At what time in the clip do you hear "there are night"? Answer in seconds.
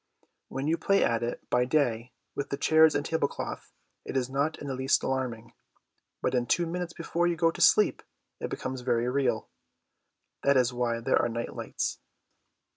11.01-11.53